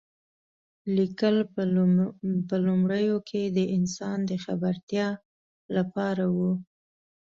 لیکل 0.95 1.35
په 2.47 2.55
لومړیو 2.65 3.17
کې 3.29 3.41
د 3.57 3.59
انسان 3.77 4.17
د 4.29 4.31
خبرتیا 4.45 5.07
لپاره 5.75 6.25
و. 6.35 6.37